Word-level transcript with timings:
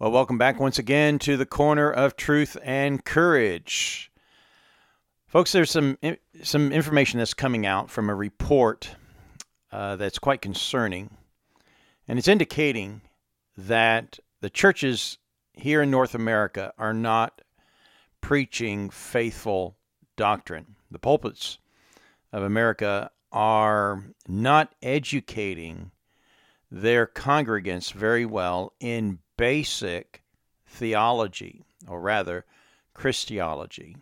Well, 0.00 0.12
welcome 0.12 0.38
back 0.38 0.60
once 0.60 0.78
again 0.78 1.18
to 1.20 1.36
the 1.36 1.44
corner 1.44 1.90
of 1.90 2.14
truth 2.14 2.56
and 2.62 3.04
courage. 3.04 4.12
Folks, 5.26 5.50
there's 5.50 5.72
some 5.72 5.98
some 6.40 6.70
information 6.70 7.18
that's 7.18 7.34
coming 7.34 7.66
out 7.66 7.90
from 7.90 8.08
a 8.08 8.14
report 8.14 8.94
uh, 9.72 9.96
that's 9.96 10.20
quite 10.20 10.40
concerning, 10.40 11.10
and 12.06 12.16
it's 12.16 12.28
indicating 12.28 13.00
that 13.56 14.20
the 14.40 14.48
churches 14.48 15.18
here 15.54 15.82
in 15.82 15.90
North 15.90 16.14
America 16.14 16.72
are 16.78 16.94
not 16.94 17.42
preaching 18.20 18.90
faithful 18.90 19.78
doctrine. 20.14 20.76
The 20.92 21.00
pulpits 21.00 21.58
of 22.32 22.44
America 22.44 23.10
are 23.32 24.04
not 24.28 24.76
educating 24.80 25.90
their 26.70 27.04
congregants 27.04 27.92
very 27.92 28.24
well 28.24 28.74
in 28.78 29.18
basic 29.38 30.22
theology, 30.66 31.64
or 31.88 32.02
rather, 32.02 32.44
Christology. 32.92 33.96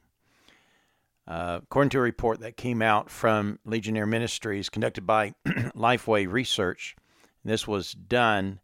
Uh, 1.28 1.60
according 1.62 1.90
to 1.90 1.98
a 1.98 2.02
report 2.02 2.40
that 2.40 2.56
came 2.56 2.82
out 2.82 3.10
from 3.10 3.60
Ligonier 3.64 4.06
Ministries 4.06 4.68
conducted 4.68 5.06
by 5.06 5.34
Lifeway 5.46 6.30
Research, 6.30 6.96
this 7.44 7.68
was 7.68 7.92
done 7.92 8.60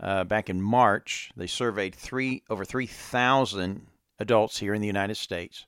uh, 0.00 0.24
back 0.24 0.50
in 0.50 0.60
March. 0.60 1.30
They 1.36 1.46
surveyed 1.46 1.94
three 1.94 2.42
over 2.50 2.64
3,000 2.64 3.86
adults 4.18 4.58
here 4.58 4.74
in 4.74 4.80
the 4.80 4.86
United 4.86 5.16
States, 5.16 5.66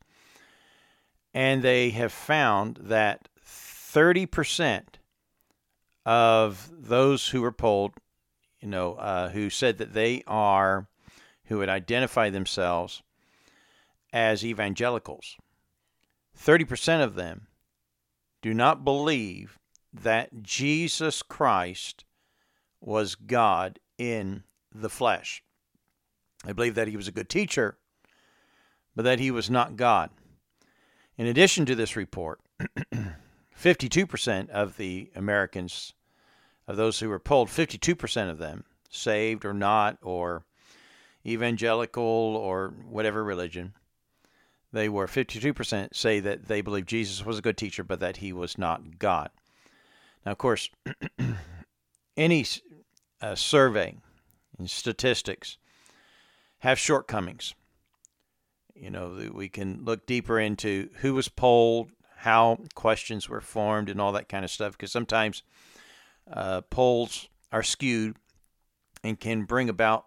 and 1.32 1.62
they 1.62 1.90
have 1.90 2.12
found 2.12 2.78
that 2.82 3.28
30% 3.46 4.82
of 6.06 6.70
those 6.72 7.28
who 7.28 7.40
were 7.42 7.52
polled, 7.52 7.94
you 8.64 8.70
know, 8.70 8.94
uh, 8.94 9.28
who 9.28 9.50
said 9.50 9.76
that 9.76 9.92
they 9.92 10.22
are, 10.26 10.86
who 11.44 11.58
would 11.58 11.68
identify 11.68 12.30
themselves 12.30 13.02
as 14.10 14.42
evangelicals, 14.42 15.36
30% 16.42 17.04
of 17.04 17.14
them 17.14 17.48
do 18.40 18.54
not 18.54 18.82
believe 18.82 19.58
that 19.92 20.42
Jesus 20.42 21.20
Christ 21.22 22.06
was 22.80 23.14
God 23.14 23.80
in 23.98 24.44
the 24.74 24.88
flesh. 24.88 25.42
They 26.46 26.54
believe 26.54 26.74
that 26.74 26.88
he 26.88 26.96
was 26.96 27.06
a 27.06 27.12
good 27.12 27.28
teacher, 27.28 27.76
but 28.96 29.02
that 29.02 29.20
he 29.20 29.30
was 29.30 29.50
not 29.50 29.76
God. 29.76 30.08
In 31.18 31.26
addition 31.26 31.66
to 31.66 31.74
this 31.74 31.96
report, 31.96 32.40
52% 33.62 34.48
of 34.48 34.78
the 34.78 35.10
Americans, 35.14 35.92
of 36.66 36.76
those 36.76 36.98
who 36.98 37.08
were 37.08 37.18
polled, 37.18 37.48
52% 37.48 38.30
of 38.30 38.38
them, 38.38 38.64
saved 38.90 39.44
or 39.44 39.54
not, 39.54 39.98
or 40.02 40.44
evangelical 41.26 42.02
or 42.02 42.74
whatever 42.88 43.24
religion, 43.24 43.74
they 44.72 44.88
were 44.88 45.06
52% 45.06 45.94
say 45.94 46.20
that 46.20 46.46
they 46.46 46.60
believe 46.60 46.86
Jesus 46.86 47.24
was 47.24 47.38
a 47.38 47.42
good 47.42 47.56
teacher, 47.56 47.84
but 47.84 48.00
that 48.00 48.18
he 48.18 48.32
was 48.32 48.58
not 48.58 48.98
God. 48.98 49.30
Now, 50.26 50.32
of 50.32 50.38
course, 50.38 50.70
any 52.16 52.44
uh, 53.20 53.34
survey 53.34 53.96
and 54.58 54.68
statistics 54.68 55.58
have 56.58 56.78
shortcomings. 56.78 57.54
You 58.74 58.90
know, 58.90 59.30
we 59.32 59.48
can 59.48 59.84
look 59.84 60.06
deeper 60.06 60.40
into 60.40 60.88
who 60.96 61.14
was 61.14 61.28
polled, 61.28 61.90
how 62.16 62.58
questions 62.74 63.28
were 63.28 63.40
formed 63.40 63.88
and 63.88 64.00
all 64.00 64.12
that 64.12 64.28
kind 64.28 64.44
of 64.44 64.50
stuff 64.50 64.72
because 64.72 64.90
sometimes 64.90 65.42
uh, 66.30 66.62
polls 66.62 67.28
are 67.52 67.62
skewed 67.62 68.16
and 69.02 69.20
can 69.20 69.44
bring 69.44 69.68
about 69.68 70.06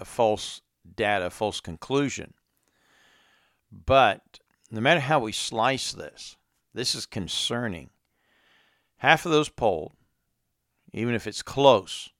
a 0.00 0.04
false 0.04 0.60
data, 0.94 1.30
false 1.30 1.60
conclusion. 1.60 2.34
But 3.70 4.40
no 4.70 4.80
matter 4.80 5.00
how 5.00 5.20
we 5.20 5.32
slice 5.32 5.92
this, 5.92 6.36
this 6.74 6.94
is 6.94 7.06
concerning. 7.06 7.90
Half 8.98 9.26
of 9.26 9.32
those 9.32 9.48
polled, 9.48 9.92
even 10.92 11.14
if 11.14 11.26
it's 11.26 11.42
close, 11.42 12.10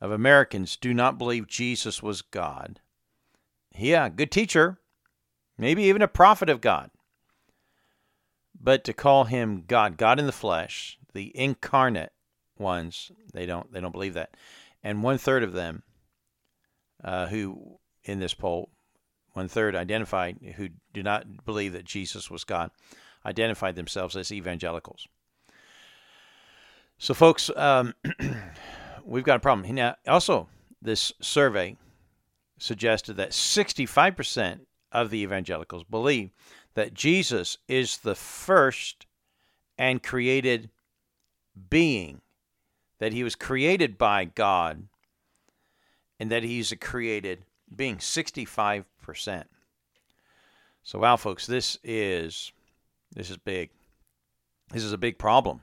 of 0.00 0.10
Americans 0.10 0.76
do 0.76 0.92
not 0.92 1.18
believe 1.18 1.46
Jesus 1.46 2.02
was 2.02 2.22
God. 2.22 2.80
Yeah, 3.76 4.08
good 4.08 4.30
teacher, 4.30 4.78
maybe 5.58 5.84
even 5.84 6.02
a 6.02 6.08
prophet 6.08 6.48
of 6.48 6.60
God. 6.60 6.90
But 8.58 8.84
to 8.84 8.92
call 8.92 9.24
him 9.24 9.64
God, 9.66 9.96
God 9.96 10.18
in 10.18 10.26
the 10.26 10.32
flesh, 10.32 10.98
the 11.12 11.36
incarnate 11.36 12.12
ones, 12.58 13.10
they 13.32 13.46
don't 13.46 13.72
they 13.72 13.80
don't 13.80 13.92
believe 13.92 14.14
that. 14.14 14.36
And 14.82 15.02
one 15.02 15.18
third 15.18 15.42
of 15.42 15.52
them, 15.52 15.82
uh, 17.02 17.26
who 17.26 17.78
in 18.04 18.20
this 18.20 18.34
poll, 18.34 18.70
one 19.32 19.48
third 19.48 19.74
identified 19.74 20.38
who 20.56 20.68
do 20.92 21.02
not 21.02 21.44
believe 21.44 21.72
that 21.72 21.84
Jesus 21.84 22.30
was 22.30 22.44
God, 22.44 22.70
identified 23.24 23.76
themselves 23.76 24.16
as 24.16 24.32
evangelicals. 24.32 25.06
So, 26.98 27.14
folks, 27.14 27.50
um, 27.56 27.94
we've 29.04 29.24
got 29.24 29.36
a 29.36 29.40
problem. 29.40 29.74
Now, 29.74 29.96
also, 30.06 30.48
this 30.80 31.12
survey 31.20 31.76
suggested 32.58 33.14
that 33.14 33.30
65% 33.30 34.60
of 34.92 35.10
the 35.10 35.18
evangelicals 35.18 35.84
believe 35.84 36.30
that 36.74 36.94
Jesus 36.94 37.58
is 37.68 37.98
the 37.98 38.14
first 38.14 39.06
and 39.76 40.02
created 40.02 40.70
being, 41.68 42.20
that 43.04 43.12
he 43.12 43.22
was 43.22 43.34
created 43.34 43.98
by 43.98 44.24
God, 44.24 44.88
and 46.18 46.30
that 46.30 46.42
he's 46.42 46.72
a 46.72 46.76
created 46.76 47.44
being. 47.76 47.98
65%. 47.98 49.44
So 50.82 50.98
wow, 51.00 51.16
folks, 51.16 51.46
this 51.46 51.76
is 51.84 52.50
this 53.14 53.28
is 53.28 53.36
big. 53.36 53.68
This 54.70 54.82
is 54.82 54.94
a 54.94 54.96
big 54.96 55.18
problem. 55.18 55.60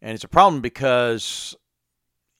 And 0.00 0.14
it's 0.14 0.24
a 0.24 0.28
problem 0.28 0.62
because 0.62 1.54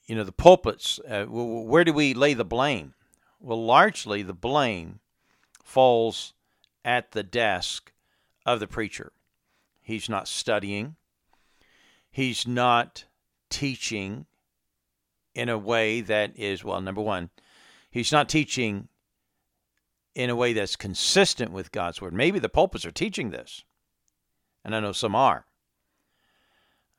you 0.07 0.17
know 0.17 0.25
the 0.25 0.33
pulpits 0.33 0.99
uh, 1.07 1.27
where 1.27 1.85
do 1.85 1.93
we 1.93 2.15
lay 2.15 2.33
the 2.33 2.47
blame? 2.47 2.95
Well, 3.41 3.63
largely 3.63 4.23
the 4.23 4.33
blame 4.33 5.01
falls 5.63 6.33
at 6.83 7.13
the 7.13 7.23
desk 7.23 7.93
of 8.47 8.59
the 8.59 8.67
preacher. 8.67 9.13
He's 9.83 10.09
not 10.09 10.29
studying, 10.29 10.97
he's 12.11 12.47
not 12.47 13.05
teaching 13.51 14.27
in 15.35 15.49
a 15.49 15.59
way 15.59 16.01
that 16.01 16.39
is, 16.39 16.65
well, 16.65 16.81
number 16.81 17.01
one, 17.01 17.31
he's 17.91 18.13
not 18.13 18.29
teaching 18.29 18.89
in 20.15 20.31
a 20.31 20.37
way 20.37 20.53
that's 20.53 20.77
consistent 20.77 21.53
with 21.53 21.73
God's 21.73 22.01
word. 22.01 22.13
Maybe 22.13 22.39
the 22.39 22.49
pulpits 22.49 22.85
are 22.85 22.91
teaching 22.91 23.31
this, 23.31 23.65
and 24.65 24.75
I 24.75 24.81
know 24.81 24.93
some 24.93 25.15
are. 25.15 25.47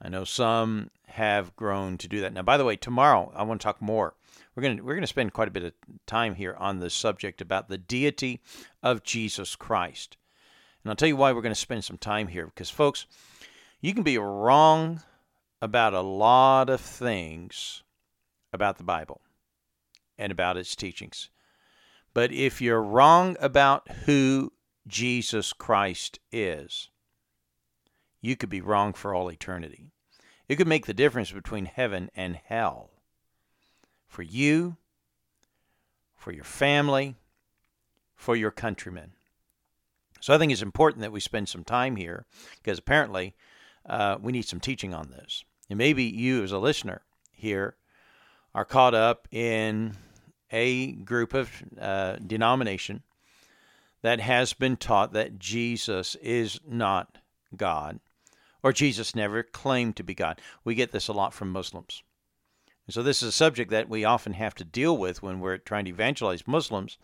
I 0.02 0.10
know 0.10 0.24
some 0.24 0.90
have 1.08 1.56
grown 1.56 1.98
to 2.00 2.08
do 2.08 2.22
that. 2.22 2.34
Now, 2.34 2.42
by 2.42 2.58
the 2.58 2.66
way, 2.66 2.76
tomorrow 2.76 3.32
I 3.36 3.44
want 3.44 3.62
to 3.62 3.66
talk 3.66 3.82
more 3.82 4.16
we're 4.56 4.64
going 4.64 4.78
to 4.78 4.84
we're 4.84 4.94
going 4.94 5.02
to 5.02 5.08
spend 5.08 5.34
quite 5.34 5.48
a 5.48 5.52
bit 5.52 5.64
of 5.64 5.74
time 6.06 6.36
here 6.36 6.56
on 6.58 6.80
the 6.80 6.90
subject 6.90 7.42
about 7.42 7.70
the 7.70 7.78
deity 7.78 8.42
of 8.84 9.04
Jesus 9.04 9.56
Christ. 9.56 10.18
And 10.84 10.90
I'll 10.90 10.96
tell 10.96 11.08
you 11.08 11.16
why 11.16 11.32
we're 11.32 11.42
going 11.42 11.54
to 11.54 11.60
spend 11.60 11.84
some 11.84 11.98
time 11.98 12.28
here 12.28 12.46
because 12.48 12.70
folks, 12.70 13.06
you 13.80 13.94
can 13.94 14.04
be 14.04 14.18
wrong 14.18 15.02
about 15.62 15.94
a 15.94 16.02
lot 16.02 16.70
of 16.70 16.82
things 16.82 17.84
about 18.52 18.78
the 18.78 18.84
Bible 18.84 19.22
and 20.18 20.32
about 20.32 20.58
its 20.58 20.76
teachings. 20.76 21.30
But 22.14 22.32
if 22.32 22.62
you're 22.62 22.82
wrong 22.82 23.38
about 23.40 23.90
who 24.06 24.52
Jesus 24.88 25.54
Christ 25.54 26.20
is, 26.32 26.90
you 28.22 28.36
could 28.36 28.50
be 28.50 28.62
wrong 28.62 28.94
for 28.94 29.14
all 29.14 29.32
eternity. 29.32 29.86
It 30.48 30.58
could 30.58 30.68
make 30.68 30.86
the 30.86 30.94
difference 30.94 31.32
between 31.32 31.66
heaven 31.66 32.10
and 32.16 32.36
hell 32.36 32.92
for 34.08 34.24
you, 34.24 34.78
for 36.16 36.32
your 36.32 36.44
family, 36.44 37.16
for 38.16 38.36
your 38.36 38.52
countrymen. 38.52 39.14
So 40.20 40.34
I 40.34 40.38
think 40.38 40.52
it's 40.52 40.62
important 40.62 41.02
that 41.02 41.12
we 41.12 41.20
spend 41.20 41.50
some 41.50 41.64
time 41.64 41.96
here 41.96 42.26
because 42.62 42.78
apparently 42.78 43.34
uh, 43.86 44.18
we 44.22 44.32
need 44.32 44.44
some 44.44 44.60
teaching 44.60 44.94
on 44.94 45.10
this. 45.10 45.44
And 45.72 45.78
maybe 45.78 46.04
you, 46.04 46.44
as 46.44 46.52
a 46.52 46.60
listener 46.60 47.02
here, 47.32 47.78
are 48.54 48.66
caught 48.66 48.94
up 48.94 49.26
in 49.32 49.94
a 50.52 50.92
group 50.92 51.34
of 51.34 51.50
uh, 51.80 52.18
denomination 52.18 53.04
that 54.02 54.20
has 54.20 54.52
been 54.52 54.76
taught 54.76 55.14
that 55.14 55.40
Jesus 55.40 56.16
is 56.16 56.60
not 56.68 57.20
God 57.56 58.02
or 58.62 58.74
Jesus 58.74 59.16
never 59.16 59.44
claimed 59.44 59.96
to 59.96 60.04
be 60.04 60.14
God. 60.14 60.42
We 60.66 60.76
get 60.76 60.92
this 60.92 61.08
a 61.08 61.14
lot 61.14 61.34
from 61.34 61.52
Muslims. 61.52 62.04
So 62.90 63.02
this 63.02 63.24
is 63.24 63.30
a 63.30 63.32
subject 63.32 63.72
that 63.72 63.88
we 63.88 64.04
often 64.04 64.34
have 64.34 64.56
to 64.56 64.66
deal 64.66 64.98
with 64.98 65.24
when 65.24 65.40
we're 65.40 65.58
trying 65.58 65.86
to 65.86 65.92
evangelize 65.92 66.46
Muslims. 66.46 66.98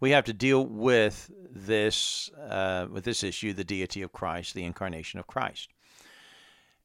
We 0.00 0.12
have 0.12 0.24
to 0.24 0.32
deal 0.32 0.64
with 0.64 1.30
this 1.50 2.30
uh, 2.48 2.86
with 2.90 3.04
this 3.04 3.22
issue, 3.22 3.52
the 3.52 3.64
deity 3.64 4.00
of 4.00 4.12
Christ, 4.12 4.54
the 4.54 4.64
incarnation 4.64 5.20
of 5.20 5.26
Christ, 5.26 5.68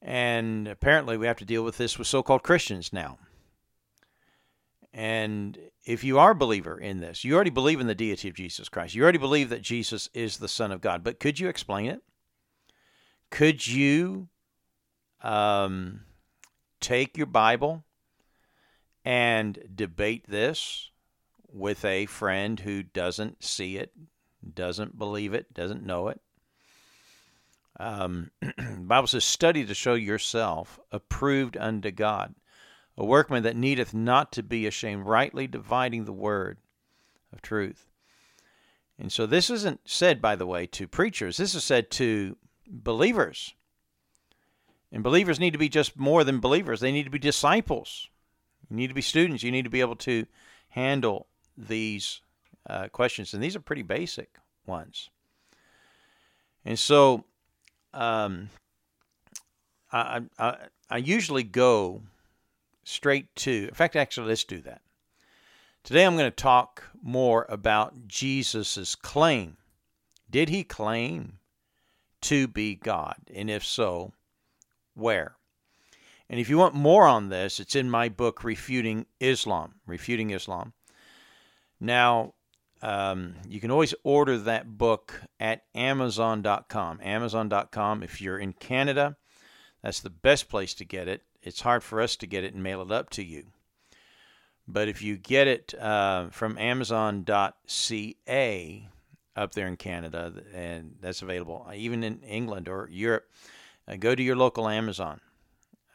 and 0.04 0.68
apparently 0.68 1.16
we 1.16 1.26
have 1.26 1.38
to 1.38 1.46
deal 1.46 1.64
with 1.64 1.78
this 1.78 1.98
with 1.98 2.06
so-called 2.06 2.42
Christians 2.42 2.92
now. 2.92 3.18
And 4.92 5.58
if 5.84 6.04
you 6.04 6.20
are 6.20 6.30
a 6.32 6.36
believer 6.36 6.78
in 6.78 7.00
this, 7.00 7.24
you 7.24 7.34
already 7.34 7.50
believe 7.50 7.80
in 7.80 7.88
the 7.88 7.94
deity 7.96 8.28
of 8.28 8.34
Jesus 8.34 8.68
Christ. 8.68 8.94
You 8.94 9.02
already 9.02 9.18
believe 9.18 9.48
that 9.48 9.62
Jesus 9.62 10.08
is 10.14 10.36
the 10.36 10.46
Son 10.46 10.70
of 10.70 10.80
God. 10.80 11.02
But 11.02 11.18
could 11.18 11.40
you 11.40 11.48
explain 11.48 11.86
it? 11.86 12.02
Could 13.30 13.66
you 13.66 14.28
um, 15.20 16.02
take 16.80 17.16
your 17.16 17.26
Bible 17.26 17.82
and 19.04 19.58
debate 19.74 20.26
this 20.28 20.90
with 21.50 21.84
a 21.84 22.06
friend 22.06 22.60
who 22.60 22.82
doesn't 22.82 23.42
see 23.42 23.76
it, 23.78 23.92
doesn't 24.54 24.96
believe 24.96 25.34
it, 25.34 25.52
doesn't 25.52 25.84
know 25.84 26.08
it? 26.08 26.20
Um, 27.78 28.30
Bible 28.78 29.06
says, 29.06 29.24
"Study 29.24 29.64
to 29.64 29.74
show 29.74 29.94
yourself 29.94 30.78
approved 30.92 31.56
unto 31.56 31.90
God, 31.90 32.34
a 32.96 33.04
workman 33.04 33.42
that 33.42 33.56
needeth 33.56 33.92
not 33.92 34.32
to 34.32 34.42
be 34.42 34.66
ashamed, 34.66 35.06
rightly 35.06 35.46
dividing 35.46 36.04
the 36.04 36.12
word 36.12 36.58
of 37.32 37.42
truth." 37.42 37.88
And 38.98 39.10
so, 39.10 39.26
this 39.26 39.50
isn't 39.50 39.80
said, 39.84 40.22
by 40.22 40.36
the 40.36 40.46
way, 40.46 40.66
to 40.66 40.86
preachers. 40.86 41.36
This 41.36 41.54
is 41.54 41.64
said 41.64 41.90
to 41.92 42.36
believers. 42.66 43.54
And 44.92 45.02
believers 45.02 45.40
need 45.40 45.52
to 45.52 45.58
be 45.58 45.68
just 45.68 45.98
more 45.98 46.22
than 46.22 46.38
believers. 46.38 46.78
They 46.78 46.92
need 46.92 47.02
to 47.02 47.10
be 47.10 47.18
disciples. 47.18 48.08
You 48.70 48.76
need 48.76 48.88
to 48.88 48.94
be 48.94 49.02
students. 49.02 49.42
You 49.42 49.50
need 49.50 49.64
to 49.64 49.70
be 49.70 49.80
able 49.80 49.96
to 49.96 50.26
handle 50.68 51.26
these 51.58 52.20
uh, 52.68 52.88
questions. 52.88 53.34
And 53.34 53.42
these 53.42 53.56
are 53.56 53.60
pretty 53.60 53.82
basic 53.82 54.38
ones. 54.66 55.10
And 56.64 56.78
so 56.78 57.24
um, 57.94 58.50
I, 59.92 60.22
I, 60.38 60.56
I 60.90 60.96
usually 60.98 61.42
go 61.44 62.02
straight 62.84 63.34
to, 63.36 63.68
in 63.68 63.74
fact, 63.74 63.96
actually, 63.96 64.28
let's 64.28 64.44
do 64.44 64.60
that. 64.62 64.82
Today 65.82 66.04
I'm 66.04 66.16
going 66.16 66.30
to 66.30 66.34
talk 66.34 66.84
more 67.02 67.46
about 67.48 68.08
Jesus' 68.08 68.94
claim. 68.94 69.56
Did 70.30 70.48
he 70.48 70.64
claim 70.64 71.38
to 72.22 72.48
be 72.48 72.74
God? 72.74 73.16
And 73.32 73.50
if 73.50 73.64
so, 73.64 74.12
where? 74.94 75.36
And 76.28 76.40
if 76.40 76.48
you 76.48 76.56
want 76.56 76.74
more 76.74 77.06
on 77.06 77.28
this, 77.28 77.60
it's 77.60 77.76
in 77.76 77.90
my 77.90 78.08
book, 78.08 78.42
Refuting 78.42 79.06
Islam. 79.20 79.74
Refuting 79.86 80.30
Islam. 80.30 80.72
Now, 81.78 82.32
um, 82.84 83.34
you 83.48 83.60
can 83.60 83.70
always 83.70 83.94
order 84.04 84.36
that 84.36 84.76
book 84.76 85.22
at 85.40 85.62
Amazon.com. 85.74 87.00
Amazon.com. 87.02 88.02
If 88.02 88.20
you're 88.20 88.38
in 88.38 88.52
Canada, 88.52 89.16
that's 89.82 90.00
the 90.00 90.10
best 90.10 90.50
place 90.50 90.74
to 90.74 90.84
get 90.84 91.08
it. 91.08 91.22
It's 91.42 91.62
hard 91.62 91.82
for 91.82 92.02
us 92.02 92.14
to 92.16 92.26
get 92.26 92.44
it 92.44 92.52
and 92.52 92.62
mail 92.62 92.82
it 92.82 92.92
up 92.92 93.08
to 93.10 93.24
you. 93.24 93.44
But 94.68 94.88
if 94.88 95.00
you 95.00 95.16
get 95.16 95.48
it 95.48 95.72
uh, 95.80 96.26
from 96.28 96.58
Amazon.ca 96.58 97.28
up 99.34 99.52
there 99.52 99.66
in 99.66 99.76
Canada, 99.76 100.34
and 100.52 100.96
that's 101.00 101.22
available 101.22 101.66
even 101.74 102.04
in 102.04 102.20
England 102.20 102.68
or 102.68 102.90
Europe, 102.92 103.30
uh, 103.88 103.96
go 103.96 104.14
to 104.14 104.22
your 104.22 104.36
local 104.36 104.68
Amazon 104.68 105.22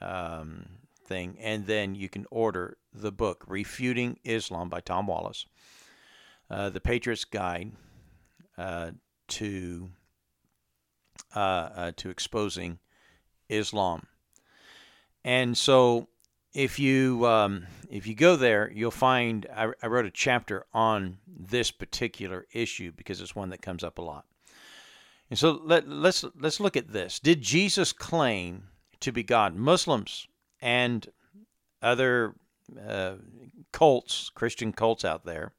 um, 0.02 0.66
thing, 1.06 1.38
and 1.40 1.68
then 1.68 1.94
you 1.94 2.10
can 2.10 2.26
order 2.32 2.78
the 2.92 3.12
book, 3.12 3.44
Refuting 3.48 4.18
Islam 4.24 4.70
by 4.70 4.80
Tom 4.80 5.06
Wallace. 5.06 5.46
Uh, 6.50 6.70
the 6.70 6.80
Patriot's 6.80 7.26
Guide 7.26 7.72
uh, 8.58 8.92
to 9.28 9.90
uh, 11.36 11.40
uh, 11.40 11.92
to 11.98 12.10
exposing 12.10 12.80
Islam. 13.50 14.08
And 15.24 15.58
so, 15.58 16.08
if 16.54 16.80
you 16.80 17.26
um, 17.28 17.68
if 17.90 18.08
you 18.08 18.16
go 18.16 18.36
there, 18.36 18.72
you'll 18.74 18.92
find 18.92 19.46
I, 19.56 19.72
I 19.84 19.88
wrote 19.88 20.06
a 20.06 20.12
chapter 20.12 20.66
on 20.74 21.20
this 21.28 21.72
particular 21.72 22.48
issue 22.52 22.92
because 22.96 23.22
it's 23.22 23.36
one 23.36 23.50
that 23.50 23.62
comes 23.62 23.84
up 23.84 24.00
a 24.00 24.02
lot. 24.02 24.26
And 25.30 25.38
so 25.38 25.62
let, 25.64 25.88
let's 25.88 26.26
let's 26.40 26.60
look 26.60 26.76
at 26.76 26.92
this. 26.92 27.20
Did 27.20 27.42
Jesus 27.42 27.94
claim 27.94 28.64
to 29.00 29.12
be 29.12 29.24
God? 29.24 29.56
Muslims 29.56 30.28
and 30.62 31.08
other 31.82 32.36
uh, 32.88 33.16
cults, 33.72 34.30
Christian 34.34 34.74
cults 34.74 35.06
out 35.06 35.26
there, 35.26 35.54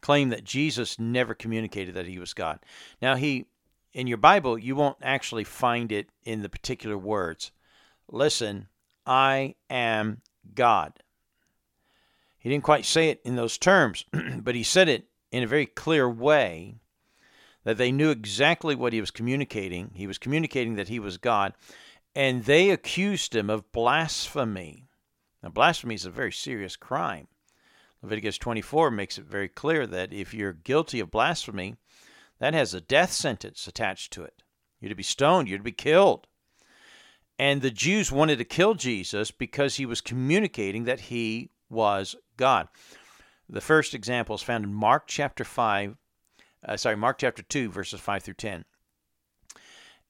claim 0.00 0.30
that 0.30 0.44
Jesus 0.44 0.98
never 0.98 1.34
communicated 1.34 1.94
that 1.94 2.06
he 2.06 2.18
was 2.18 2.34
God. 2.34 2.60
Now, 3.00 3.16
he 3.16 3.46
in 3.92 4.06
your 4.06 4.18
Bible, 4.18 4.58
you 4.58 4.76
won't 4.76 4.98
actually 5.02 5.44
find 5.44 5.90
it 5.90 6.08
in 6.24 6.42
the 6.42 6.48
particular 6.48 6.96
words. 6.96 7.50
Listen, 8.08 8.68
I 9.06 9.54
am 9.68 10.20
God. 10.54 11.02
He 12.38 12.48
didn't 12.48 12.64
quite 12.64 12.86
say 12.86 13.10
it 13.10 13.20
in 13.24 13.36
those 13.36 13.58
terms, 13.58 14.04
but 14.38 14.54
he 14.54 14.62
said 14.62 14.88
it 14.88 15.08
in 15.30 15.42
a 15.42 15.48
very 15.48 15.66
clear 15.66 16.08
way 16.08 16.76
that 17.64 17.76
they 17.76 17.92
knew 17.92 18.10
exactly 18.10 18.74
what 18.74 18.92
he 18.92 19.00
was 19.00 19.10
communicating. 19.10 19.90
He 19.94 20.06
was 20.06 20.18
communicating 20.18 20.76
that 20.76 20.88
he 20.88 20.98
was 20.98 21.18
God, 21.18 21.52
and 22.14 22.44
they 22.44 22.70
accused 22.70 23.34
him 23.34 23.50
of 23.50 23.70
blasphemy. 23.72 24.86
Now, 25.42 25.50
blasphemy 25.50 25.94
is 25.94 26.06
a 26.06 26.10
very 26.10 26.32
serious 26.32 26.76
crime. 26.76 27.28
Leviticus 28.02 28.38
24 28.38 28.90
makes 28.90 29.18
it 29.18 29.24
very 29.24 29.48
clear 29.48 29.86
that 29.86 30.12
if 30.12 30.32
you're 30.32 30.52
guilty 30.52 31.00
of 31.00 31.10
blasphemy, 31.10 31.76
that 32.38 32.54
has 32.54 32.72
a 32.72 32.80
death 32.80 33.12
sentence 33.12 33.66
attached 33.66 34.12
to 34.12 34.24
it. 34.24 34.42
You're 34.80 34.88
to 34.88 34.94
be 34.94 35.02
stoned, 35.02 35.48
you're 35.48 35.58
to 35.58 35.64
be 35.64 35.72
killed. 35.72 36.26
And 37.38 37.62
the 37.62 37.70
Jews 37.70 38.10
wanted 38.10 38.36
to 38.38 38.44
kill 38.44 38.74
Jesus 38.74 39.30
because 39.30 39.76
he 39.76 39.86
was 39.86 40.00
communicating 40.00 40.84
that 40.84 41.00
he 41.00 41.50
was 41.68 42.16
God. 42.36 42.68
The 43.48 43.60
first 43.60 43.94
example 43.94 44.34
is 44.34 44.42
found 44.42 44.64
in 44.64 44.72
Mark 44.72 45.04
chapter 45.06 45.44
5, 45.44 45.96
uh, 46.66 46.76
sorry, 46.76 46.96
Mark 46.96 47.18
chapter 47.18 47.42
2, 47.42 47.70
verses 47.70 48.00
5 48.00 48.22
through 48.22 48.34
10. 48.34 48.64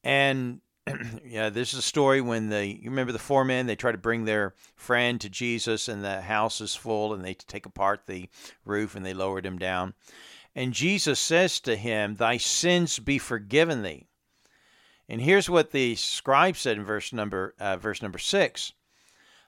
And 0.02 0.60
yeah, 1.24 1.50
this 1.50 1.72
is 1.72 1.80
a 1.80 1.82
story 1.82 2.20
when 2.20 2.48
the 2.48 2.66
you 2.66 2.90
remember 2.90 3.12
the 3.12 3.18
four 3.18 3.44
men 3.44 3.66
they 3.66 3.76
try 3.76 3.92
to 3.92 3.98
bring 3.98 4.24
their 4.24 4.54
friend 4.76 5.20
to 5.20 5.28
Jesus 5.28 5.88
and 5.88 6.04
the 6.04 6.20
house 6.20 6.60
is 6.60 6.74
full 6.74 7.14
and 7.14 7.24
they 7.24 7.34
take 7.34 7.66
apart 7.66 8.06
the 8.06 8.28
roof 8.64 8.94
and 8.94 9.04
they 9.04 9.14
lowered 9.14 9.46
him 9.46 9.58
down. 9.58 9.94
And 10.54 10.72
Jesus 10.72 11.20
says 11.20 11.60
to 11.60 11.76
him, 11.76 12.16
Thy 12.16 12.36
sins 12.36 12.98
be 12.98 13.18
forgiven 13.18 13.82
thee. 13.82 14.06
And 15.08 15.20
here's 15.20 15.50
what 15.50 15.70
the 15.70 15.96
scribe 15.96 16.56
said 16.56 16.76
in 16.76 16.84
verse 16.84 17.12
number 17.12 17.54
uh, 17.58 17.76
verse 17.76 18.02
number 18.02 18.18
six. 18.18 18.72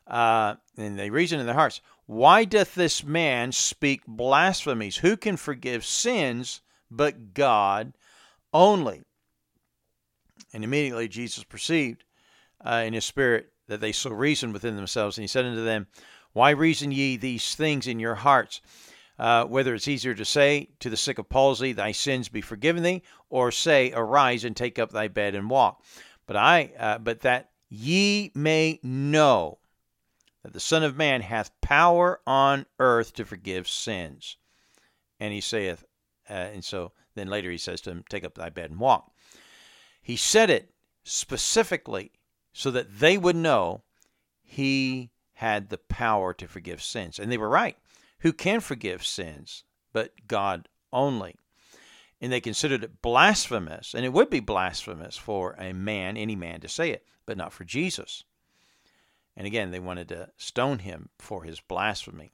Uh, 0.06 0.56
and 0.76 0.98
they 0.98 1.10
reason 1.10 1.38
in 1.40 1.46
their 1.46 1.54
hearts, 1.54 1.80
Why 2.06 2.44
doth 2.44 2.74
this 2.74 3.04
man 3.04 3.52
speak 3.52 4.02
blasphemies? 4.06 4.98
Who 4.98 5.16
can 5.16 5.36
forgive 5.36 5.84
sins 5.84 6.60
but 6.90 7.34
God 7.34 7.94
only? 8.52 9.02
And 10.52 10.64
immediately 10.64 11.08
Jesus 11.08 11.44
perceived 11.44 12.04
uh, 12.64 12.82
in 12.86 12.92
his 12.92 13.04
spirit 13.04 13.52
that 13.68 13.80
they 13.80 13.92
so 13.92 14.10
reasoned 14.10 14.52
within 14.52 14.76
themselves. 14.76 15.16
And 15.16 15.22
he 15.22 15.28
said 15.28 15.44
unto 15.44 15.64
them, 15.64 15.86
Why 16.32 16.50
reason 16.50 16.92
ye 16.92 17.16
these 17.16 17.54
things 17.54 17.86
in 17.86 17.98
your 17.98 18.16
hearts? 18.16 18.60
Uh, 19.18 19.44
whether 19.44 19.74
it's 19.74 19.88
easier 19.88 20.14
to 20.14 20.24
say 20.24 20.70
to 20.80 20.90
the 20.90 20.96
sick 20.96 21.18
of 21.18 21.28
palsy, 21.28 21.72
Thy 21.72 21.92
sins 21.92 22.28
be 22.28 22.40
forgiven 22.40 22.82
thee, 22.82 23.02
or 23.30 23.50
say, 23.50 23.92
Arise 23.94 24.44
and 24.44 24.56
take 24.56 24.78
up 24.78 24.90
thy 24.90 25.08
bed 25.08 25.34
and 25.34 25.48
walk. 25.48 25.82
But 26.26 26.36
I, 26.36 26.72
uh, 26.78 26.98
but 26.98 27.20
that 27.20 27.50
ye 27.68 28.32
may 28.34 28.80
know 28.82 29.58
that 30.42 30.52
the 30.52 30.60
Son 30.60 30.82
of 30.82 30.96
Man 30.96 31.20
hath 31.20 31.58
power 31.60 32.20
on 32.26 32.66
earth 32.78 33.14
to 33.14 33.24
forgive 33.24 33.68
sins. 33.68 34.36
And 35.20 35.32
he 35.32 35.40
saith, 35.40 35.84
uh, 36.28 36.32
and 36.32 36.64
so 36.64 36.92
then 37.14 37.28
later 37.28 37.50
he 37.50 37.58
says 37.58 37.80
to 37.82 37.90
him, 37.90 38.04
Take 38.08 38.24
up 38.24 38.34
thy 38.34 38.48
bed 38.48 38.70
and 38.70 38.80
walk. 38.80 39.12
He 40.02 40.16
said 40.16 40.50
it 40.50 40.74
specifically 41.04 42.12
so 42.52 42.70
that 42.70 42.98
they 42.98 43.16
would 43.16 43.36
know 43.36 43.82
he 44.42 45.10
had 45.34 45.70
the 45.70 45.78
power 45.78 46.34
to 46.34 46.46
forgive 46.46 46.82
sins. 46.82 47.18
And 47.18 47.30
they 47.30 47.38
were 47.38 47.48
right. 47.48 47.76
Who 48.20 48.32
can 48.32 48.60
forgive 48.60 49.06
sins 49.06 49.64
but 49.92 50.12
God 50.28 50.68
only? 50.92 51.36
And 52.20 52.32
they 52.32 52.40
considered 52.40 52.84
it 52.84 53.02
blasphemous, 53.02 53.94
and 53.94 54.04
it 54.04 54.12
would 54.12 54.30
be 54.30 54.38
blasphemous 54.38 55.16
for 55.16 55.56
a 55.58 55.72
man, 55.72 56.16
any 56.16 56.36
man, 56.36 56.60
to 56.60 56.68
say 56.68 56.90
it, 56.90 57.04
but 57.26 57.36
not 57.36 57.52
for 57.52 57.64
Jesus. 57.64 58.22
And 59.36 59.46
again, 59.46 59.72
they 59.72 59.80
wanted 59.80 60.08
to 60.10 60.28
stone 60.36 60.78
him 60.80 61.08
for 61.18 61.42
his 61.42 61.58
blasphemy, 61.58 62.32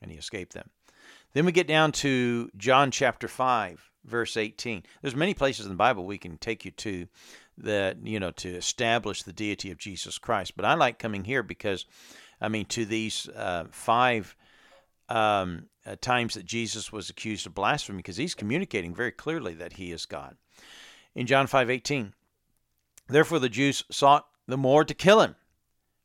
and 0.00 0.12
he 0.12 0.18
escaped 0.18 0.52
them. 0.52 0.70
Then 1.32 1.46
we 1.46 1.50
get 1.50 1.66
down 1.66 1.90
to 1.92 2.50
John 2.56 2.92
chapter 2.92 3.26
5, 3.26 3.90
verse 4.04 4.36
18. 4.36 4.82
There's 5.02 5.16
many 5.16 5.34
places 5.34 5.66
in 5.66 5.72
the 5.72 5.76
Bible 5.76 6.04
we 6.04 6.18
can 6.18 6.38
take 6.38 6.64
you 6.64 6.70
to 6.72 7.06
that, 7.58 7.98
you 8.04 8.20
know, 8.20 8.30
to 8.32 8.48
establish 8.48 9.22
the 9.22 9.32
deity 9.32 9.70
of 9.70 9.78
Jesus 9.78 10.18
Christ. 10.18 10.56
But 10.56 10.64
I 10.64 10.74
like 10.74 10.98
coming 10.98 11.24
here 11.24 11.42
because, 11.42 11.86
I 12.40 12.48
mean, 12.48 12.66
to 12.66 12.84
these 12.84 13.28
uh, 13.28 13.64
five 13.70 14.36
um, 15.08 15.66
uh, 15.86 15.96
times 16.00 16.34
that 16.34 16.46
Jesus 16.46 16.92
was 16.92 17.10
accused 17.10 17.46
of 17.46 17.54
blasphemy 17.54 17.98
because 17.98 18.16
he's 18.16 18.34
communicating 18.34 18.94
very 18.94 19.12
clearly 19.12 19.54
that 19.54 19.74
he 19.74 19.92
is 19.92 20.06
God. 20.06 20.36
In 21.14 21.26
John 21.26 21.46
5:18, 21.46 22.12
therefore 23.08 23.38
the 23.38 23.48
Jews 23.48 23.84
sought 23.90 24.26
the 24.46 24.56
more 24.56 24.84
to 24.84 24.94
kill 24.94 25.20
him. 25.20 25.36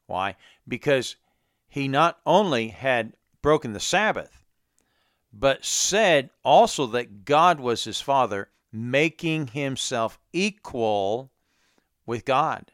Why? 0.05 0.35
Because 0.67 1.15
he 1.67 1.87
not 1.87 2.19
only 2.25 2.69
had 2.69 3.13
broken 3.41 3.73
the 3.73 3.79
Sabbath, 3.79 4.43
but 5.31 5.63
said 5.63 6.29
also 6.43 6.86
that 6.88 7.25
God 7.25 7.59
was 7.59 7.83
his 7.83 8.01
Father, 8.01 8.50
making 8.71 9.48
himself 9.48 10.19
equal 10.33 11.31
with 12.05 12.25
God. 12.25 12.71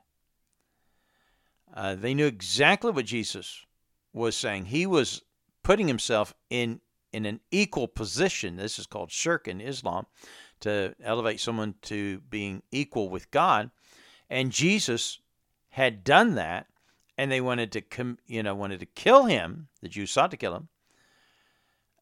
Uh, 1.74 1.96
they 1.96 2.14
knew 2.14 2.26
exactly 2.26 2.92
what 2.92 3.06
Jesus 3.06 3.66
was 4.14 4.36
saying. 4.36 4.66
He 4.66 4.86
was 4.86 5.22
putting 5.64 5.88
himself 5.88 6.34
in 6.50 6.80
in 7.12 7.26
an 7.26 7.40
equal 7.50 7.88
position. 7.88 8.58
This 8.58 8.78
is 8.78 8.88
called 8.88 9.10
shirk 9.10 9.48
in 9.48 9.62
Islam, 9.62 10.06
to 10.60 10.94
elevate 11.02 11.40
someone 11.40 11.76
to 11.84 12.20
being 12.30 12.62
equal 12.72 13.10
with 13.10 13.32
God. 13.32 13.72
And 14.30 14.52
Jesus 14.52 15.20
had 15.70 16.04
done 16.04 16.36
that, 16.36 16.68
and 17.18 17.32
they 17.32 17.40
wanted 17.40 17.72
to, 17.72 17.82
com- 17.82 18.18
you 18.26 18.44
know, 18.44 18.54
wanted 18.54 18.82
to 18.82 18.86
kill 18.86 19.26
him. 19.26 19.70
The 19.82 19.88
Jews 19.88 20.12
sought 20.12 20.32
to 20.32 20.38
kill 20.38 20.56
him, 20.56 20.68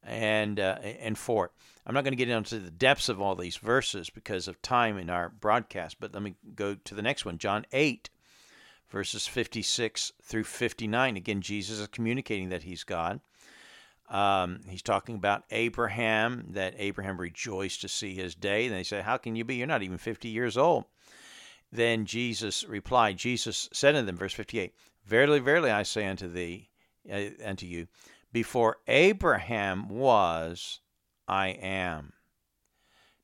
and 0.03 0.60
uh, 0.60 0.77
and 0.81 1.17
for 1.17 1.45
it. 1.45 1.51
I'm 1.86 1.93
not 1.93 2.03
going 2.03 2.13
to 2.13 2.17
get 2.17 2.29
into 2.29 2.60
the 2.60 2.72
depths 2.72 3.10
of 3.10 3.22
all 3.22 3.36
these 3.36 3.57
verses 3.57 4.10
because 4.10 4.48
of 4.48 4.62
time 4.62 4.98
in 4.98 5.10
our 5.10 5.29
broadcast, 5.29 5.98
but 6.00 6.13
let 6.13 6.24
me 6.24 6.36
go 6.55 6.75
to 6.75 6.95
the 6.95 7.01
next 7.01 7.25
one, 7.25 7.38
John 7.38 7.65
8, 7.74 8.10
verses 8.89 9.27
56 9.27 10.13
through 10.22 10.45
59. 10.45 11.17
Again, 11.17 11.41
Jesus 11.41 11.79
is 11.79 11.88
communicating 11.88 12.50
that 12.50 12.63
he's 12.63 12.86
God. 12.86 13.19
Um, 14.10 14.62
he's 14.69 14.81
talking 14.81 15.15
about 15.15 15.43
Abraham, 15.51 16.45
that 16.51 16.75
Abraham 16.77 17.19
rejoiced 17.19 17.81
to 17.81 17.89
see 17.89 18.13
his 18.13 18.36
day. 18.36 18.67
And 18.67 18.75
they 18.75 18.83
say, 18.83 19.01
How 19.01 19.17
can 19.17 19.36
you 19.36 19.43
be? 19.43 19.55
You're 19.55 19.67
not 19.67 19.83
even 19.83 19.98
50 19.98 20.29
years 20.29 20.57
old. 20.57 20.86
Then 21.72 22.05
Jesus 22.05 22.63
replied, 22.65 23.17
Jesus 23.17 23.67
said 23.74 23.95
unto 23.95 24.05
them, 24.05 24.15
verse 24.15 24.33
58, 24.33 24.74
Verily, 25.05 25.39
verily, 25.39 25.72
I 25.72 25.81
say 25.83 26.05
unto 26.05 26.31
thee, 26.31 26.69
uh, 27.12 27.29
unto 27.43 27.65
you, 27.65 27.88
before 28.33 28.77
Abraham 28.87 29.87
was, 29.87 30.81
I 31.27 31.49
am. 31.49 32.13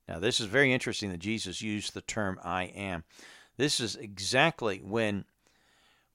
Now, 0.08 0.20
this 0.20 0.40
is 0.40 0.46
very 0.46 0.72
interesting 0.72 1.12
that 1.12 1.20
Jesus 1.20 1.62
used 1.62 1.94
the 1.94 2.02
term 2.02 2.40
I 2.44 2.64
am. 2.64 3.04
This 3.58 3.80
is 3.80 3.96
exactly 3.96 4.78
when 4.78 5.26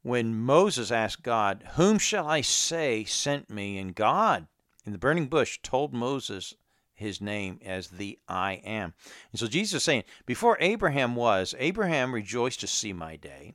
when 0.03 0.37
Moses 0.37 0.91
asked 0.91 1.23
God, 1.23 1.65
Whom 1.77 1.99
shall 1.99 2.29
I 2.29 2.43
say 2.43 3.05
sent 3.05 3.49
me? 3.49 3.79
And 3.79 3.95
God 3.95 4.47
in 4.85 4.93
the 4.93 4.99
burning 4.99 5.29
bush 5.29 5.59
told 5.63 5.95
Moses 5.95 6.55
his 6.93 7.21
name 7.21 7.59
as 7.65 7.89
the 7.89 8.19
I 8.29 8.55
am. 8.65 8.95
And 9.33 9.41
so 9.41 9.47
Jesus 9.47 9.79
is 9.79 9.83
saying, 9.83 10.05
Before 10.27 10.59
Abraham 10.61 11.17
was, 11.17 11.55
Abraham 11.59 12.15
rejoiced 12.15 12.61
to 12.61 12.67
see 12.67 12.93
my 12.93 13.17
day. 13.17 13.55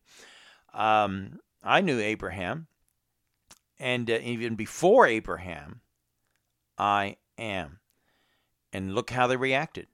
Um, 0.73 1.39
I 1.63 1.81
knew 1.81 1.99
Abraham. 1.99 2.67
And 3.79 4.09
uh, 4.09 4.19
even 4.21 4.55
before 4.55 5.07
Abraham, 5.07 5.81
I 6.77 7.17
am. 7.37 7.79
And 8.71 8.93
look 8.93 9.11
how 9.11 9.27
they 9.27 9.37
reacted. 9.37 9.87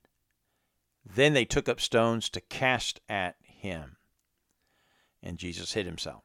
Then 1.05 1.33
they 1.33 1.45
took 1.45 1.69
up 1.69 1.79
stones 1.79 2.29
to 2.29 2.41
cast 2.41 2.99
at 3.07 3.35
him. 3.41 3.97
And 5.21 5.37
Jesus 5.37 5.73
hid 5.73 5.85
himself. 5.85 6.23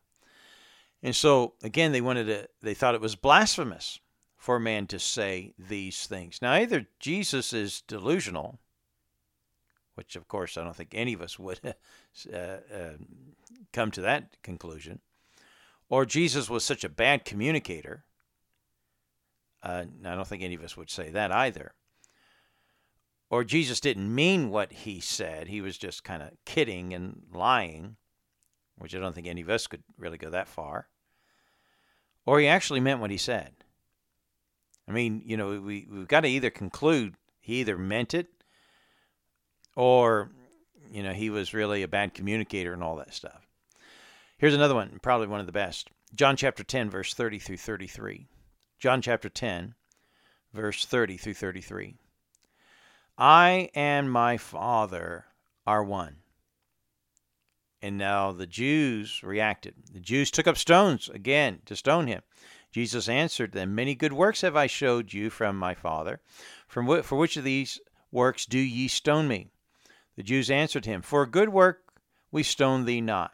And 1.03 1.15
so 1.17 1.55
again 1.63 1.93
they 1.93 2.01
wanted 2.01 2.25
to 2.27 2.49
they 2.63 2.75
thought 2.75 2.95
it 2.95 3.01
was 3.01 3.17
blasphemous 3.17 4.01
for 4.37 4.57
a 4.57 4.61
man 4.61 4.87
to 4.89 4.99
say 4.99 5.55
these 5.59 6.07
things. 6.07 6.41
Now 6.43 6.55
either 6.55 6.87
Jesus 6.99 7.53
is 7.53 7.83
delusional, 7.83 8.59
which 9.95 10.17
of 10.17 10.29
course 10.29 10.57
I 10.57 10.65
don't 10.65 10.77
think 10.77 10.95
any 10.95 11.13
of 11.13 11.23
us 11.23 11.39
would 11.39 11.61
uh, 12.33 12.37
uh, 12.37 12.97
come 13.73 13.91
to 13.93 14.01
that 14.03 14.43
conclusion, 14.43 15.01
or 15.91 16.07
Jesus 16.07 16.49
was 16.49 16.65
such 16.65 16.85
a 16.85 16.89
bad 16.89 17.27
communicator. 17.27 18.05
Uh, 19.63 19.85
I 20.07 20.15
don't 20.15 20.27
think 20.27 20.43
any 20.43 20.55
of 20.55 20.65
us 20.65 20.79
would 20.79 20.89
say 20.89 21.11
that 21.11 21.31
either 21.31 21.75
or 23.31 23.45
Jesus 23.45 23.79
didn't 23.81 24.13
mean 24.13 24.51
what 24.51 24.73
he 24.73 25.01
said. 25.01 25.47
He 25.47 25.61
was 25.61 25.79
just 25.79 26.03
kind 26.03 26.23
of 26.23 26.31
kidding 26.45 26.93
and 26.93 27.23
lying, 27.33 27.97
which 28.77 28.95
I 28.95 28.99
don't 28.99 29.15
think 29.15 29.29
any 29.29 29.41
of 29.41 29.49
us 29.49 29.69
could 29.69 29.85
really 29.97 30.19
go 30.19 30.31
that 30.31 30.49
far. 30.49 30.89
Or 32.27 32.41
he 32.41 32.49
actually 32.49 32.81
meant 32.81 33.01
what 33.01 33.13
he 33.13 33.17
said. 33.17 33.53
I 34.89 34.93
mean, 34.93 35.23
you 35.25 35.37
know, 35.37 35.61
we, 35.61 35.87
we've 35.91 36.09
got 36.09 36.23
to 36.23 36.29
either 36.29 36.51
conclude 36.51 37.15
he 37.39 37.61
either 37.61 37.79
meant 37.79 38.15
it 38.15 38.27
or, 39.77 40.33
you 40.91 41.05
know, 41.05 41.13
he 41.13 41.31
was 41.31 41.55
really 41.55 41.85
a 41.85 41.89
bad 41.89 42.13
communicator 42.13 42.73
and 42.73 42.83
all 42.83 42.97
that 42.97 43.15
stuff. 43.15 43.47
Here's 44.41 44.55
another 44.55 44.75
one, 44.75 44.99
probably 45.03 45.27
one 45.27 45.41
of 45.41 45.45
the 45.45 45.53
best. 45.53 45.91
John 46.15 46.35
chapter 46.35 46.65
10, 46.65 46.89
verse 46.89 47.13
30 47.13 47.39
through 47.39 47.59
33. 47.59 48.27
John 48.79 49.03
chapter 49.03 49.29
10, 49.29 49.75
verse 50.55 50.87
30 50.87 51.19
through 51.19 51.35
33. 51.35 51.97
I 53.19 53.69
and 53.75 54.11
my 54.11 54.39
Father 54.39 55.27
are 55.67 55.85
one. 55.85 56.17
And 57.83 57.99
now 57.99 58.33
the 58.33 58.47
Jews 58.47 59.23
reacted. 59.23 59.75
The 59.93 60.01
Jews 60.01 60.31
took 60.31 60.47
up 60.47 60.57
stones 60.57 61.11
again 61.11 61.61
to 61.67 61.77
stone 61.77 62.07
him. 62.07 62.23
Jesus 62.73 63.11
answered 63.11 63.53
them, 63.53 63.75
Many 63.75 63.95
good 63.95 64.15
works 64.15 64.41
have 64.41 64.57
I 64.57 64.69
showed 64.69 65.13
you 65.13 65.29
from 65.29 65.59
my 65.59 65.75
Father. 65.75 66.23
From 66.67 66.87
wh- 66.87 67.05
for 67.05 67.19
which 67.19 67.37
of 67.37 67.45
these 67.45 67.79
works 68.11 68.47
do 68.47 68.59
ye 68.59 68.89
stone 68.89 69.29
me? 69.29 69.51
The 70.17 70.23
Jews 70.23 70.51
answered 70.51 70.87
him, 70.87 71.03
For 71.03 71.21
a 71.21 71.31
good 71.31 71.51
work 71.51 71.93
we 72.33 72.43
stone 72.43 72.87
thee 72.87 73.03
not, 73.03 73.33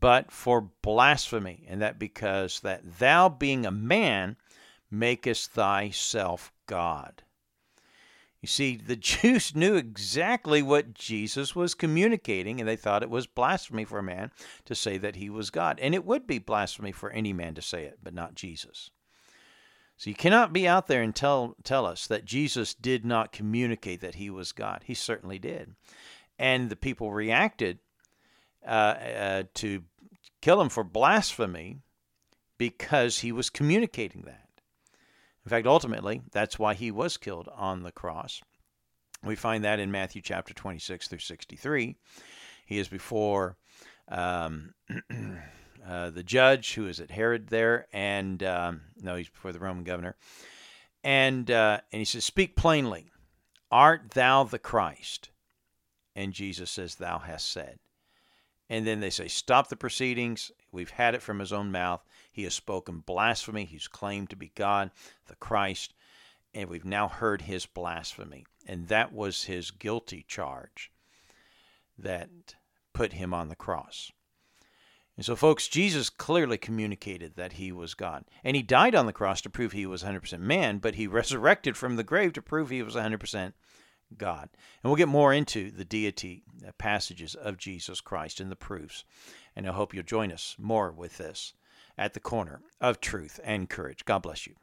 but 0.00 0.30
for 0.30 0.70
blasphemy, 0.82 1.66
and 1.68 1.80
that 1.82 1.98
because 1.98 2.60
that 2.60 2.98
thou, 2.98 3.28
being 3.28 3.66
a 3.66 3.70
man, 3.70 4.36
makest 4.90 5.50
thyself 5.50 6.52
God. 6.66 7.22
You 8.40 8.48
see, 8.48 8.76
the 8.76 8.96
Jews 8.96 9.54
knew 9.54 9.74
exactly 9.74 10.60
what 10.60 10.92
Jesus 10.92 11.56
was 11.56 11.74
communicating, 11.74 12.60
and 12.60 12.68
they 12.68 12.76
thought 12.76 13.02
it 13.02 13.08
was 13.08 13.26
blasphemy 13.26 13.84
for 13.84 13.98
a 13.98 14.02
man 14.02 14.30
to 14.66 14.74
say 14.74 14.98
that 14.98 15.16
he 15.16 15.30
was 15.30 15.48
God. 15.50 15.78
And 15.80 15.94
it 15.94 16.04
would 16.04 16.26
be 16.26 16.38
blasphemy 16.38 16.92
for 16.92 17.10
any 17.10 17.32
man 17.32 17.54
to 17.54 17.62
say 17.62 17.84
it, 17.84 18.00
but 18.02 18.12
not 18.12 18.34
Jesus. 18.34 18.90
So 19.96 20.10
you 20.10 20.16
cannot 20.16 20.52
be 20.52 20.68
out 20.68 20.88
there 20.88 21.02
and 21.02 21.14
tell, 21.14 21.56
tell 21.64 21.86
us 21.86 22.06
that 22.08 22.24
Jesus 22.24 22.74
did 22.74 23.04
not 23.04 23.32
communicate 23.32 24.00
that 24.00 24.16
he 24.16 24.28
was 24.28 24.52
God. 24.52 24.82
He 24.84 24.94
certainly 24.94 25.38
did. 25.38 25.74
And 26.38 26.68
the 26.68 26.76
people 26.76 27.12
reacted 27.12 27.78
uh, 28.66 28.70
uh, 28.70 29.42
to 29.54 29.82
kill 30.40 30.60
him 30.60 30.68
for 30.68 30.84
blasphemy 30.84 31.78
because 32.58 33.20
he 33.20 33.32
was 33.32 33.50
communicating 33.50 34.22
that. 34.22 34.48
In 35.44 35.50
fact, 35.50 35.66
ultimately, 35.66 36.22
that's 36.32 36.58
why 36.58 36.74
he 36.74 36.90
was 36.90 37.16
killed 37.16 37.48
on 37.54 37.82
the 37.82 37.92
cross. 37.92 38.40
We 39.22 39.36
find 39.36 39.64
that 39.64 39.80
in 39.80 39.90
Matthew 39.90 40.22
chapter 40.22 40.54
26 40.54 41.08
through 41.08 41.18
63. 41.18 41.96
He 42.66 42.78
is 42.78 42.88
before 42.88 43.56
um, 44.08 44.74
uh, 45.86 46.10
the 46.10 46.22
judge 46.22 46.74
who 46.74 46.88
is 46.88 47.00
at 47.00 47.10
Herod 47.10 47.48
there, 47.48 47.86
and 47.92 48.42
um, 48.42 48.80
no, 49.00 49.16
he's 49.16 49.28
before 49.28 49.52
the 49.52 49.60
Roman 49.60 49.84
governor. 49.84 50.16
And, 51.02 51.50
uh, 51.50 51.80
and 51.92 51.98
he 51.98 52.06
says, 52.06 52.24
Speak 52.24 52.56
plainly, 52.56 53.10
art 53.70 54.12
thou 54.12 54.44
the 54.44 54.58
Christ? 54.58 55.30
And 56.16 56.32
Jesus 56.32 56.70
says, 56.70 56.94
Thou 56.94 57.18
hast 57.18 57.50
said. 57.50 57.78
And 58.74 58.84
then 58.84 58.98
they 58.98 59.10
say, 59.10 59.28
Stop 59.28 59.68
the 59.68 59.76
proceedings. 59.76 60.50
We've 60.72 60.90
had 60.90 61.14
it 61.14 61.22
from 61.22 61.38
his 61.38 61.52
own 61.52 61.70
mouth. 61.70 62.04
He 62.32 62.42
has 62.42 62.54
spoken 62.54 63.04
blasphemy. 63.06 63.66
He's 63.66 63.86
claimed 63.86 64.30
to 64.30 64.36
be 64.36 64.50
God, 64.56 64.90
the 65.28 65.36
Christ, 65.36 65.94
and 66.52 66.68
we've 66.68 66.84
now 66.84 67.06
heard 67.06 67.42
his 67.42 67.66
blasphemy. 67.66 68.46
And 68.66 68.88
that 68.88 69.12
was 69.12 69.44
his 69.44 69.70
guilty 69.70 70.24
charge 70.26 70.90
that 71.96 72.56
put 72.92 73.12
him 73.12 73.32
on 73.32 73.48
the 73.48 73.54
cross. 73.54 74.10
And 75.16 75.24
so, 75.24 75.36
folks, 75.36 75.68
Jesus 75.68 76.10
clearly 76.10 76.58
communicated 76.58 77.36
that 77.36 77.52
he 77.52 77.70
was 77.70 77.94
God. 77.94 78.24
And 78.42 78.56
he 78.56 78.62
died 78.62 78.96
on 78.96 79.06
the 79.06 79.12
cross 79.12 79.40
to 79.42 79.50
prove 79.50 79.70
he 79.70 79.86
was 79.86 80.02
100% 80.02 80.40
man, 80.40 80.78
but 80.78 80.96
he 80.96 81.06
resurrected 81.06 81.76
from 81.76 81.94
the 81.94 82.02
grave 82.02 82.32
to 82.32 82.42
prove 82.42 82.70
he 82.70 82.82
was 82.82 82.96
100% 82.96 83.52
God. 84.18 84.48
And 84.82 84.90
we'll 84.90 84.96
get 84.96 85.08
more 85.08 85.32
into 85.32 85.70
the 85.70 85.84
deity 85.84 86.42
uh, 86.66 86.72
passages 86.78 87.34
of 87.34 87.58
Jesus 87.58 88.00
Christ 88.00 88.40
and 88.40 88.50
the 88.50 88.56
proofs. 88.56 89.04
And 89.56 89.68
I 89.68 89.72
hope 89.72 89.94
you'll 89.94 90.04
join 90.04 90.32
us 90.32 90.56
more 90.58 90.90
with 90.90 91.18
this 91.18 91.54
at 91.96 92.14
the 92.14 92.20
corner 92.20 92.60
of 92.80 93.00
truth 93.00 93.40
and 93.44 93.70
courage. 93.70 94.04
God 94.04 94.22
bless 94.22 94.46
you. 94.46 94.54